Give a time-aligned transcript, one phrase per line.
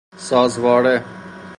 [0.17, 1.05] سازواره